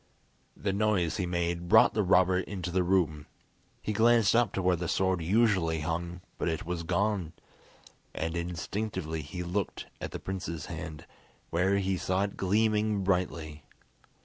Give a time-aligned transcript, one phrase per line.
[0.57, 3.27] The noise he made brought the robber into the room.
[3.83, 7.33] He glanced up to where the sword usually hung, but it was gone;
[8.11, 11.05] and instinctively he looked at the prince's hand,
[11.51, 13.61] where he saw it gleaming brightly.